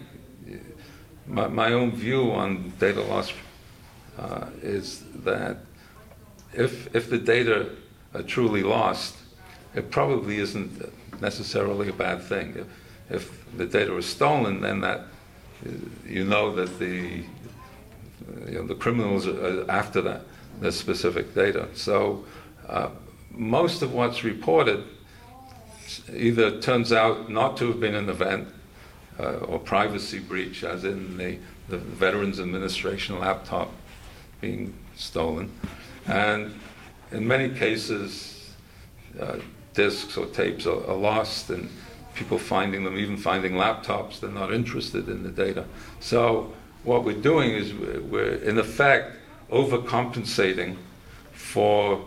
my, 1.25 1.47
my 1.47 1.73
own 1.73 1.91
view 1.91 2.31
on 2.31 2.73
data 2.79 3.01
loss 3.01 3.31
uh, 4.17 4.47
is 4.61 5.03
that 5.23 5.57
if, 6.53 6.93
if 6.95 7.09
the 7.09 7.17
data 7.17 7.69
are 8.13 8.23
truly 8.23 8.63
lost, 8.63 9.17
it 9.75 9.91
probably 9.91 10.37
isn't 10.37 11.21
necessarily 11.21 11.89
a 11.89 11.93
bad 11.93 12.21
thing. 12.21 12.55
If, 12.57 12.67
if 13.09 13.57
the 13.57 13.65
data 13.65 13.95
is 13.97 14.05
stolen, 14.05 14.61
then 14.61 14.81
that 14.81 15.05
you 16.05 16.23
know 16.23 16.53
that 16.55 16.79
the 16.79 17.23
you 18.45 18.53
know, 18.53 18.67
the 18.67 18.75
criminals 18.75 19.27
are 19.27 19.69
after 19.69 20.01
that 20.01 20.21
the 20.59 20.71
specific 20.71 21.33
data. 21.35 21.67
So 21.73 22.25
uh, 22.67 22.89
most 23.31 23.81
of 23.81 23.93
what's 23.93 24.23
reported 24.23 24.83
either 26.13 26.59
turns 26.59 26.91
out 26.91 27.29
not 27.29 27.57
to 27.57 27.67
have 27.67 27.79
been 27.79 27.95
an 27.95 28.09
event 28.09 28.47
uh, 29.19 29.37
or 29.37 29.59
privacy 29.59 30.19
breach, 30.19 30.63
as 30.63 30.83
in 30.83 31.17
the, 31.17 31.37
the 31.69 31.77
Veterans 31.77 32.39
Administration 32.39 33.19
laptop 33.19 33.71
being 34.41 34.73
stolen. 34.95 35.51
And 36.07 36.59
in 37.11 37.27
many 37.27 37.49
cases, 37.49 38.53
uh, 39.19 39.37
discs 39.73 40.17
or 40.17 40.25
tapes 40.27 40.65
are, 40.65 40.85
are, 40.87 40.95
lost, 40.95 41.49
and 41.49 41.69
people 42.15 42.37
finding 42.37 42.83
them, 42.83 42.97
even 42.97 43.17
finding 43.17 43.53
laptops, 43.53 44.19
they're 44.19 44.29
not 44.29 44.53
interested 44.53 45.07
in 45.07 45.23
the 45.23 45.29
data. 45.29 45.65
So, 45.99 46.53
what 46.83 47.03
we're 47.03 47.21
doing 47.21 47.51
is 47.51 47.73
we're, 47.73 48.35
in 48.35 48.57
effect, 48.57 49.17
overcompensating 49.51 50.77
for 51.31 52.03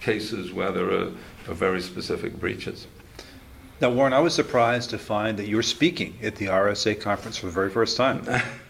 cases 0.00 0.52
where 0.52 0.70
there 0.70 0.90
are, 0.90 1.10
are 1.48 1.54
very 1.54 1.80
specific 1.80 2.38
breaches. 2.38 2.86
Now, 3.80 3.90
Warren, 3.90 4.12
I 4.12 4.20
was 4.20 4.34
surprised 4.34 4.90
to 4.90 4.98
find 4.98 5.38
that 5.38 5.48
you 5.48 5.56
were 5.56 5.62
speaking 5.62 6.16
at 6.22 6.36
the 6.36 6.46
RSA 6.46 7.00
conference 7.00 7.36
for 7.36 7.46
the 7.46 7.52
very 7.52 7.70
first 7.70 7.96
time. 7.96 8.26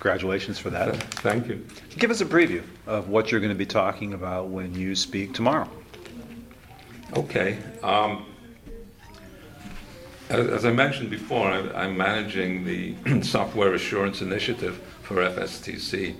Congratulations 0.00 0.58
for 0.58 0.70
that. 0.70 0.96
Thank 1.20 1.46
you. 1.46 1.62
Give 1.98 2.10
us 2.10 2.22
a 2.22 2.24
preview 2.24 2.62
of 2.86 3.10
what 3.10 3.30
you're 3.30 3.38
going 3.38 3.52
to 3.52 3.58
be 3.58 3.66
talking 3.66 4.14
about 4.14 4.48
when 4.48 4.74
you 4.74 4.94
speak 4.94 5.34
tomorrow. 5.34 5.68
Okay. 7.18 7.58
Um, 7.82 8.24
As, 10.30 10.64
I 10.64 10.72
mentioned 10.72 11.10
before, 11.10 11.50
I'm 11.50 11.98
managing 11.98 12.64
the 12.64 12.94
Software 13.22 13.74
Assurance 13.74 14.22
Initiative 14.22 14.80
for 15.02 15.16
FSTC. 15.16 16.16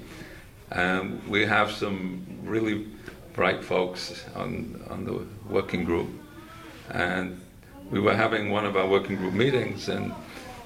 And 0.73 1.27
we 1.27 1.47
have 1.47 1.71
some 1.71 2.27
really 2.43 2.87
bright 3.33 3.65
folks 3.65 4.27
on, 4.37 4.85
on 4.91 5.07
the 5.07 5.25
working 5.49 5.85
group. 5.85 6.11
And 6.91 7.41
we 7.91 7.99
were 7.99 8.15
having 8.15 8.51
one 8.51 8.67
of 8.67 8.77
our 8.77 8.87
working 8.87 9.17
group 9.17 9.33
meetings, 9.33 9.89
and 9.89 10.13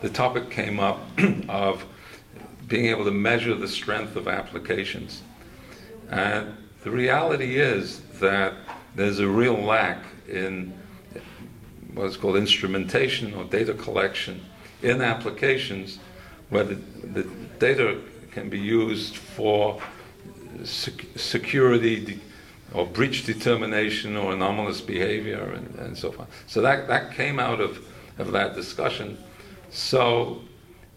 the 0.01 0.11
topic 0.11 0.51
came 0.51 0.81
up 0.81 0.99
of 1.49 1.85
being 2.67 2.87
able 2.87 3.05
to 3.05 3.11
measure 3.11 3.55
the 3.55 3.69
strength 3.69 4.17
of 4.17 4.29
applications. 4.29 5.23
And 6.11 6.57
the 6.83 6.91
reality 6.91 7.59
is 7.59 8.01
that 8.21 8.55
there's 8.95 9.19
a 9.19 9.29
real 9.29 9.55
lack 9.55 9.99
in 10.29 10.73
what's 11.95 12.17
called 12.17 12.37
instrumentation 12.37 13.35
or 13.35 13.45
data 13.45 13.75
collection 13.75 14.45
in 14.83 15.01
applications 15.01 15.99
where 16.51 16.65
the, 16.65 16.75
the 16.75 17.23
data 17.59 18.01
can 18.33 18.49
be 18.49 18.59
used 18.59 19.17
for 19.17 19.81
sec- 20.65 21.07
security 21.17 22.05
de- 22.05 22.21
or 22.73 22.87
breach 22.87 23.25
determination 23.25 24.17
or 24.17 24.33
anomalous 24.33 24.81
behavior 24.81 25.53
and, 25.53 25.75
and 25.79 25.97
so 25.97 26.11
forth. 26.11 26.29
So 26.47 26.61
that, 26.63 26.89
that 26.89 27.13
came 27.13 27.39
out 27.39 27.61
of, 27.61 27.85
of 28.19 28.33
that 28.33 28.55
discussion. 28.55 29.17
So 29.71 30.43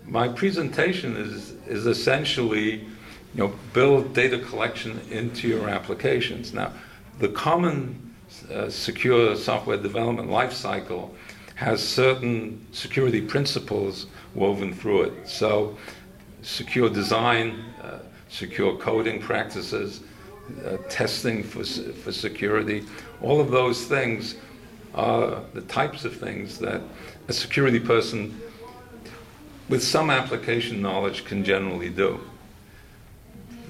my 0.07 0.27
presentation 0.29 1.17
is, 1.17 1.51
is 1.67 1.85
essentially, 1.85 2.75
you 2.75 2.87
know, 3.35 3.53
build 3.73 4.13
data 4.13 4.39
collection 4.39 4.99
into 5.11 5.47
your 5.47 5.69
applications. 5.69 6.53
Now, 6.53 6.71
the 7.19 7.29
common 7.29 8.15
uh, 8.51 8.69
secure 8.69 9.35
software 9.35 9.77
development 9.77 10.29
lifecycle 10.29 11.11
has 11.55 11.85
certain 11.85 12.65
security 12.71 13.21
principles 13.21 14.07
woven 14.33 14.73
through 14.73 15.03
it. 15.03 15.27
So, 15.27 15.77
secure 16.41 16.89
design, 16.89 17.63
uh, 17.83 17.99
secure 18.29 18.77
coding 18.77 19.19
practices, 19.19 20.01
uh, 20.65 20.77
testing 20.87 21.43
for, 21.43 21.65
for 21.65 22.11
security, 22.11 22.85
all 23.21 23.41
of 23.41 23.51
those 23.51 23.85
things 23.85 24.35
are 24.93 25.43
the 25.53 25.61
types 25.61 26.05
of 26.05 26.15
things 26.15 26.57
that 26.59 26.81
a 27.27 27.33
security 27.33 27.79
person 27.79 28.39
with 29.69 29.83
some 29.83 30.09
application 30.09 30.81
knowledge 30.81 31.25
can 31.25 31.43
generally 31.43 31.89
do. 31.89 32.19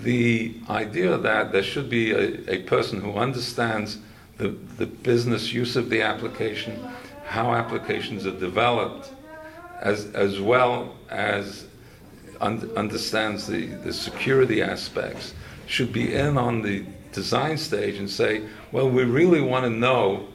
The 0.03 0.55
idea 0.69 1.17
that 1.17 1.51
there 1.51 1.63
should 1.63 1.89
be 1.89 2.11
a, 2.11 2.51
a 2.51 2.63
person 2.63 3.01
who 3.01 3.13
understands 3.13 3.97
the, 4.37 4.49
the 4.77 4.85
business 4.85 5.51
use 5.51 5.75
of 5.75 5.89
the 5.89 6.01
application, 6.01 6.79
how 7.25 7.53
applications 7.53 8.25
are 8.25 8.39
developed, 8.39 9.11
as, 9.81 10.05
as 10.13 10.39
well 10.39 10.95
as 11.09 11.65
un- 12.41 12.71
understands 12.75 13.47
the, 13.47 13.65
the 13.65 13.91
security 13.91 14.61
aspects, 14.61 15.33
should 15.65 15.91
be 15.91 16.13
in 16.13 16.37
on 16.37 16.61
the 16.61 16.85
design 17.11 17.57
stage 17.57 17.97
and 17.97 18.09
say, 18.09 18.43
well, 18.71 18.89
we 18.89 19.03
really 19.03 19.41
want 19.41 19.65
to 19.65 19.69
know 19.69 20.27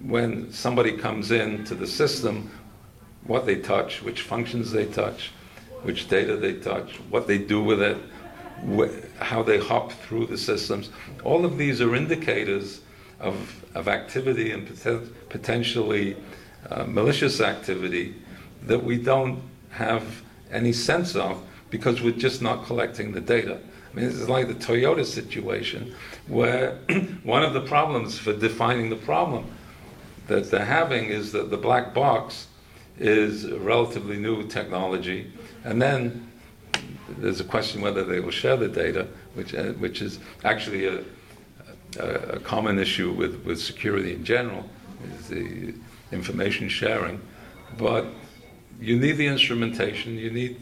when 0.00 0.50
somebody 0.52 0.92
comes 0.92 1.30
in 1.30 1.64
to 1.64 1.74
the 1.74 1.86
system 1.86 2.50
what 3.24 3.46
they 3.46 3.56
touch, 3.56 4.02
which 4.02 4.22
functions 4.22 4.72
they 4.72 4.86
touch, 4.86 5.30
which 5.82 6.08
data 6.08 6.36
they 6.36 6.54
touch, 6.54 6.96
what 7.10 7.26
they 7.26 7.38
do 7.38 7.62
with 7.62 7.82
it, 7.82 7.98
wh- 8.76 9.22
how 9.22 9.42
they 9.42 9.58
hop 9.58 9.92
through 9.92 10.26
the 10.26 10.38
systems. 10.38 10.90
All 11.24 11.44
of 11.44 11.58
these 11.58 11.80
are 11.80 11.94
indicators 11.94 12.80
of, 13.20 13.64
of 13.74 13.88
activity 13.88 14.52
and 14.52 14.66
poten- 14.66 15.10
potentially 15.28 16.16
uh, 16.70 16.84
malicious 16.84 17.40
activity 17.40 18.14
that 18.66 18.82
we 18.82 18.96
don't 18.96 19.40
have 19.70 20.22
any 20.50 20.72
sense 20.72 21.14
of 21.14 21.42
because 21.70 22.02
we're 22.02 22.12
just 22.12 22.42
not 22.42 22.64
collecting 22.64 23.12
the 23.12 23.20
data. 23.20 23.60
I 23.90 23.96
mean, 23.96 24.06
it's 24.06 24.28
like 24.28 24.48
the 24.48 24.54
Toyota 24.54 25.04
situation 25.04 25.94
where 26.26 26.78
one 27.22 27.42
of 27.42 27.52
the 27.52 27.60
problems 27.60 28.18
for 28.18 28.32
defining 28.32 28.90
the 28.90 28.96
problem 28.96 29.46
that 30.26 30.50
they're 30.50 30.64
having 30.64 31.06
is 31.06 31.32
that 31.32 31.50
the 31.50 31.56
black 31.56 31.94
box 31.94 32.48
is 32.98 33.50
relatively 33.50 34.18
new 34.18 34.46
technology, 34.46 35.32
and 35.64 35.80
then 35.80 36.28
there's 37.18 37.40
a 37.40 37.44
question 37.44 37.80
whether 37.80 38.04
they 38.04 38.20
will 38.20 38.30
share 38.30 38.56
the 38.56 38.68
data, 38.68 39.06
which, 39.34 39.54
uh, 39.54 39.72
which 39.74 40.02
is 40.02 40.18
actually 40.44 40.86
a, 40.86 41.02
a, 41.98 42.04
a, 42.04 42.40
common 42.40 42.78
issue 42.78 43.12
with, 43.12 43.42
with 43.44 43.60
security 43.60 44.12
in 44.12 44.24
general, 44.24 44.68
is 45.18 45.28
the 45.28 45.74
information 46.12 46.68
sharing. 46.68 47.20
But 47.76 48.06
you 48.80 48.98
need 48.98 49.12
the 49.12 49.26
instrumentation, 49.26 50.16
you 50.16 50.30
need, 50.30 50.60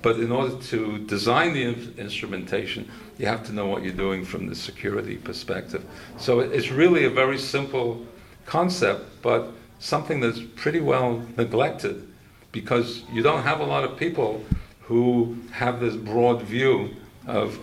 but 0.00 0.16
in 0.16 0.32
order 0.32 0.56
to 0.56 0.98
design 1.06 1.52
the 1.52 1.62
in- 1.62 1.94
instrumentation, 1.98 2.90
you 3.18 3.26
have 3.26 3.44
to 3.46 3.52
know 3.52 3.66
what 3.66 3.82
you're 3.82 3.92
doing 3.92 4.24
from 4.24 4.46
the 4.46 4.54
security 4.54 5.16
perspective. 5.16 5.84
So 6.18 6.40
it's 6.40 6.70
really 6.70 7.04
a 7.04 7.10
very 7.10 7.38
simple 7.38 8.04
concept, 8.46 9.22
but 9.22 9.52
something 9.82 10.20
that's 10.20 10.40
pretty 10.54 10.80
well 10.80 11.26
neglected 11.36 12.08
because 12.52 13.02
you 13.12 13.20
don't 13.22 13.42
have 13.42 13.58
a 13.60 13.64
lot 13.64 13.82
of 13.82 13.96
people 13.96 14.44
who 14.82 15.36
have 15.50 15.80
this 15.80 15.96
broad 15.96 16.40
view 16.42 16.94
of, 17.26 17.58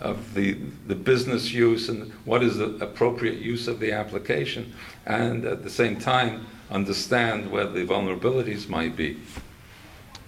of 0.00 0.32
the, 0.34 0.52
the 0.86 0.94
business 0.94 1.52
use 1.52 1.88
and 1.88 2.12
what 2.24 2.42
is 2.42 2.58
the 2.58 2.76
appropriate 2.76 3.38
use 3.38 3.66
of 3.66 3.80
the 3.80 3.90
application, 3.92 4.72
and 5.06 5.44
at 5.44 5.64
the 5.64 5.70
same 5.70 5.98
time 5.98 6.46
understand 6.70 7.50
where 7.50 7.66
the 7.66 7.84
vulnerabilities 7.84 8.68
might 8.68 8.94
be. 8.94 9.18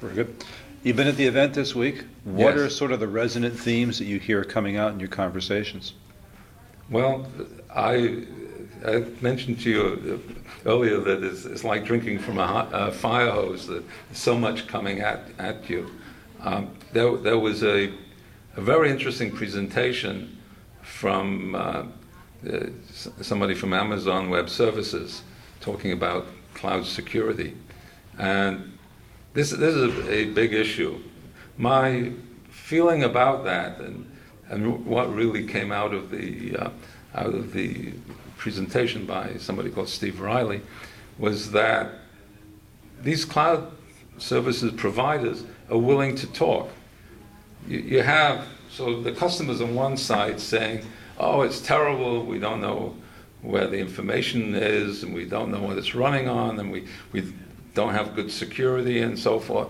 Very 0.01 0.14
good. 0.14 0.44
You've 0.83 0.96
been 0.96 1.09
at 1.09 1.16
the 1.16 1.27
event 1.27 1.55
this 1.55 1.74
week. 1.74 2.05
What 2.24 2.55
Yes. 2.55 2.59
are 2.59 2.70
sort 2.70 2.92
of 2.92 3.01
the 3.01 3.09
resonant 3.09 3.59
themes 3.59 3.98
that 3.98 4.07
you 4.07 4.18
hear 4.18 4.42
coming 4.44 4.77
out 4.77 4.92
in 4.92 5.01
your 5.01 5.09
conversations? 5.09 5.94
Well, 6.90 7.29
I, 7.74 8.24
I 8.87 9.05
mentioned 9.21 9.61
to 9.61 9.71
you 9.71 10.23
earlier 10.64 11.01
that 11.01 11.23
it's, 11.23 11.45
it's 11.45 11.64
like 11.64 11.85
drinking 11.85 12.21
from 12.21 12.38
a, 12.38 12.47
hot, 12.47 12.69
a 12.73 12.93
fire 12.93 13.31
hose, 13.31 13.67
that 13.67 13.83
so 14.12 14.38
much 14.38 14.67
coming 14.67 15.01
at, 15.01 15.29
at 15.38 15.69
you. 15.69 15.91
Um, 16.41 16.71
there, 16.93 17.17
there 17.17 17.38
was 17.38 17.62
a, 17.62 17.93
a 18.57 18.61
very 18.61 18.91
interesting 18.91 19.33
presentation 19.33 20.38
from 20.83 21.55
uh, 21.55 21.85
uh, 22.51 22.67
somebody 23.21 23.55
from 23.55 23.73
Amazon 23.73 24.31
Web 24.31 24.49
Services 24.49 25.23
talking 25.61 25.93
about 25.93 26.27
cloud 26.55 26.87
security. 26.87 27.57
And 28.19 28.79
this, 29.35 29.51
this 29.51 29.75
is 29.75 30.07
a, 30.07 30.12
a 30.12 30.25
big 30.27 30.53
issue. 30.53 31.01
My 31.57 32.12
feeling 32.49 33.03
about 33.03 33.45
that 33.45 33.81
and, 33.81 34.11
and 34.49 34.87
what 34.87 35.12
really 35.12 35.47
came 35.47 35.73
out 35.73 35.93
of 35.93 36.11
the, 36.11 36.57
uh, 36.57 36.71
out 37.14 37.35
of 37.35 37.53
the 37.53 37.93
presentation 38.38 39.05
by 39.05 39.37
somebody 39.38 39.68
called 39.68 39.88
Steve 39.88 40.20
Riley 40.20 40.62
was 41.18 41.51
that 41.51 41.90
these 43.03 43.24
cloud 43.24 43.70
services 44.16 44.72
providers 44.72 45.44
are 45.70 45.79
willing 45.79 46.14
to 46.16 46.27
talk. 46.29 46.70
You, 47.66 47.81
you 47.81 48.03
have 48.03 48.46
so 48.70 49.03
the 49.03 49.12
customers 49.12 49.61
on 49.61 49.74
one 49.74 49.96
side 49.96 50.40
saying, 50.40 50.85
"Oh, 51.18 51.42
it's 51.42 51.61
terrible. 51.61 52.24
We 52.24 52.38
don't 52.38 52.61
know 52.61 52.94
where 53.42 53.66
the 53.66 53.79
information 53.79 54.55
is, 54.55 55.03
and 55.03 55.14
we 55.14 55.24
don't 55.24 55.51
know 55.51 55.62
what 55.62 55.79
it's 55.79 55.94
running 55.94 56.29
on, 56.29 56.59
and 56.59 56.70
we 56.70 56.87
we 57.12 57.33
don't 57.74 57.92
have 57.92 58.14
good 58.14 58.31
security, 58.31 59.01
and 59.01 59.18
so 59.18 59.40
forth." 59.40 59.68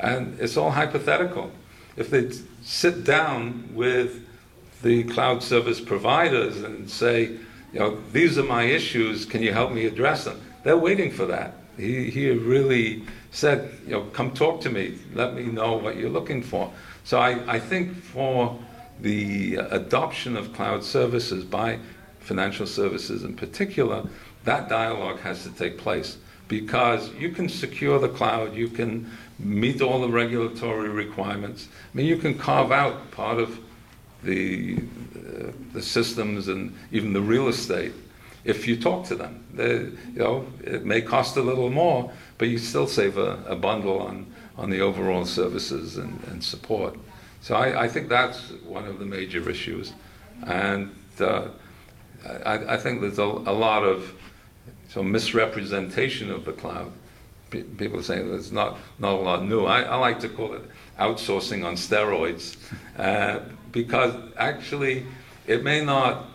And 0.00 0.38
it's 0.40 0.56
all 0.56 0.70
hypothetical. 0.70 1.50
If 1.96 2.10
they 2.10 2.30
sit 2.62 3.04
down 3.04 3.70
with 3.74 4.24
the 4.82 5.04
cloud 5.04 5.42
service 5.42 5.80
providers 5.80 6.62
and 6.62 6.88
say, 6.88 7.36
you 7.72 7.78
know, 7.78 8.00
these 8.12 8.38
are 8.38 8.44
my 8.44 8.64
issues, 8.64 9.24
can 9.24 9.42
you 9.42 9.52
help 9.52 9.72
me 9.72 9.86
address 9.86 10.24
them? 10.24 10.40
They're 10.64 10.76
waiting 10.76 11.10
for 11.10 11.26
that. 11.26 11.54
He, 11.76 12.10
he 12.10 12.30
really 12.30 13.04
said, 13.30 13.72
you 13.84 13.92
know, 13.92 14.02
come 14.04 14.32
talk 14.32 14.60
to 14.62 14.70
me, 14.70 14.98
let 15.14 15.34
me 15.34 15.44
know 15.44 15.76
what 15.76 15.96
you're 15.96 16.10
looking 16.10 16.42
for. 16.42 16.72
So 17.04 17.18
I, 17.18 17.54
I 17.54 17.58
think 17.60 17.94
for 17.94 18.58
the 19.00 19.56
adoption 19.56 20.36
of 20.36 20.52
cloud 20.52 20.82
services 20.82 21.44
by 21.44 21.78
financial 22.20 22.66
services 22.66 23.22
in 23.22 23.34
particular, 23.34 24.04
that 24.44 24.68
dialogue 24.68 25.20
has 25.20 25.44
to 25.44 25.50
take 25.50 25.78
place 25.78 26.18
because 26.48 27.12
you 27.14 27.30
can 27.30 27.48
secure 27.48 27.98
the 27.98 28.08
cloud, 28.08 28.54
you 28.54 28.68
can 28.68 29.10
meet 29.38 29.82
all 29.82 30.00
the 30.00 30.08
regulatory 30.08 30.88
requirements. 30.88 31.68
I 31.92 31.96
mean, 31.96 32.06
you 32.06 32.16
can 32.16 32.36
carve 32.36 32.72
out 32.72 33.10
part 33.10 33.38
of 33.38 33.58
the, 34.22 34.78
uh, 35.28 35.52
the 35.72 35.82
systems 35.82 36.48
and 36.48 36.76
even 36.90 37.12
the 37.12 37.20
real 37.20 37.48
estate 37.48 37.92
if 38.44 38.66
you 38.66 38.76
talk 38.76 39.04
to 39.06 39.14
them. 39.14 39.44
They, 39.52 39.74
you 39.74 39.94
know, 40.14 40.46
it 40.64 40.84
may 40.84 41.02
cost 41.02 41.36
a 41.36 41.42
little 41.42 41.70
more, 41.70 42.10
but 42.38 42.48
you 42.48 42.58
still 42.58 42.86
save 42.86 43.18
a, 43.18 43.42
a 43.46 43.56
bundle 43.56 44.00
on, 44.00 44.32
on 44.56 44.70
the 44.70 44.80
overall 44.80 45.26
services 45.26 45.96
and, 45.96 46.22
and 46.24 46.42
support. 46.42 46.96
So 47.40 47.54
I, 47.54 47.84
I, 47.84 47.88
think 47.88 48.08
that's 48.08 48.50
one 48.64 48.86
of 48.86 48.98
the 48.98 49.04
major 49.04 49.48
issues. 49.50 49.92
And 50.44 50.94
uh, 51.20 51.48
I, 52.44 52.74
I, 52.74 52.76
think 52.76 53.00
there's 53.00 53.18
a, 53.18 53.22
a 53.22 53.52
lot 53.52 53.84
of 53.84 54.14
so 54.88 55.02
misrepresentation 55.02 56.30
of 56.30 56.44
the 56.44 56.52
cloud 56.52 56.92
pe- 57.50 57.62
people 57.62 58.02
say 58.02 58.16
there's 58.16 58.52
not, 58.52 58.78
not 58.98 59.14
a 59.14 59.20
lot 59.20 59.44
new. 59.44 59.64
I, 59.64 59.82
I 59.82 59.96
like 59.96 60.20
to 60.20 60.28
call 60.28 60.54
it 60.54 60.62
outsourcing 60.98 61.64
on 61.64 61.74
steroids 61.74 62.56
uh, 62.98 63.40
because 63.72 64.14
actually 64.36 65.06
it 65.46 65.62
may 65.62 65.84
not 65.84 66.26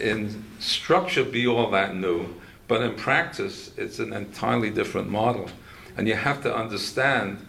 in 0.00 0.44
structure 0.58 1.24
be 1.24 1.46
all 1.46 1.70
that 1.70 1.96
new, 1.96 2.26
but 2.68 2.82
in 2.82 2.94
practice 2.94 3.72
it's 3.76 3.98
an 3.98 4.12
entirely 4.12 4.70
different 4.70 5.08
model. 5.08 5.48
And 5.96 6.06
you 6.06 6.14
have 6.14 6.42
to 6.42 6.54
understand 6.54 7.44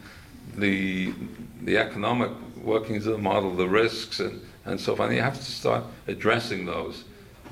the, 0.56 1.14
the 1.62 1.78
economic 1.78 2.32
workings 2.64 3.06
of 3.06 3.14
the 3.14 3.20
model, 3.20 3.56
the 3.56 3.68
risks, 3.68 4.20
and, 4.20 4.42
and 4.66 4.80
so. 4.80 4.96
And 4.96 5.14
you 5.14 5.22
have 5.22 5.38
to 5.38 5.44
start 5.44 5.84
addressing 6.08 6.66
those, 6.66 7.04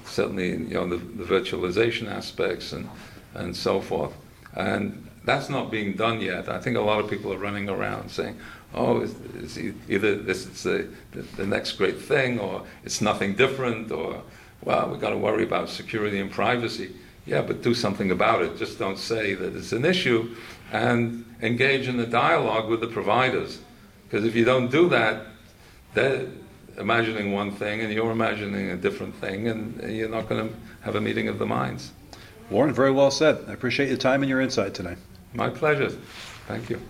certainly, 0.06 0.50
you 0.50 0.74
know, 0.74 0.88
the, 0.88 0.98
the 0.98 1.24
virtualization 1.24 2.12
aspects 2.12 2.74
and, 2.74 2.90
and 3.36 3.56
so 3.56 3.82
forth. 3.82 4.14
And 4.56 5.08
that's 5.26 5.50
not 5.50 5.70
being 5.70 5.94
done 5.94 6.22
yet. 6.22 6.50
I 6.50 6.60
think 6.60 6.76
a 6.76 6.82
lot 6.82 7.00
of 7.00 7.10
people 7.10 7.32
are 7.32 7.38
running 7.38 7.70
around 7.70 8.10
saying, 8.10 8.40
oh, 8.74 9.02
it's, 9.02 9.14
it's 9.36 9.58
either 9.90 10.16
this 10.16 10.46
is 10.46 10.64
the, 10.64 10.88
the, 11.12 11.22
the, 11.38 11.46
next 11.46 11.74
great 11.74 12.00
thing, 12.00 12.40
or 12.40 12.64
it's 12.84 13.02
nothing 13.02 13.36
different, 13.36 13.92
or, 13.92 14.22
well, 14.64 14.90
we've 14.90 15.02
got 15.02 15.10
to 15.10 15.18
worry 15.18 15.44
about 15.44 15.70
security 15.70 16.20
and 16.20 16.32
privacy. 16.32 16.96
Yeah, 17.26 17.42
but 17.42 17.62
do 17.62 17.74
something 17.74 18.12
about 18.12 18.42
it. 18.42 18.58
Just 18.58 18.80
don't 18.80 18.98
say 18.98 19.34
that 19.36 19.56
it's 19.56 19.72
an 19.72 19.86
issue 19.86 20.36
and 20.72 21.26
engage 21.42 21.88
in 21.88 21.98
the 21.98 22.06
dialogue 22.06 22.70
with 22.70 22.82
the 22.82 22.88
providers. 22.88 23.60
Because 24.08 24.26
if 24.26 24.36
you 24.36 24.46
don't 24.46 24.72
do 24.72 24.90
that, 24.90 25.26
they're 25.94 26.28
imagining 26.78 27.34
one 27.34 27.52
thing 27.52 27.82
and 27.82 27.94
you're 27.94 28.12
imagining 28.12 28.72
a 28.72 28.78
different 28.78 29.16
thing, 29.16 29.48
and 29.48 29.96
you're 29.96 30.10
not 30.10 30.28
going 30.30 30.50
to 30.50 30.56
have 30.82 30.96
a 30.96 31.02
meeting 31.02 31.28
of 31.28 31.40
the 31.40 31.46
minds. 31.46 31.92
Warren, 32.50 32.74
very 32.74 32.92
well 32.92 33.12
said. 33.12 33.46
I 33.48 33.54
appreciate 33.54 33.90
your 33.90 33.98
time 33.98 34.24
and 34.24 34.30
your 34.30 34.42
insight 34.42 34.74
tonight. 34.74 34.98
My 35.34 35.50
pleasure. 35.50 35.90
Thank 36.48 36.70
you. 36.70 36.82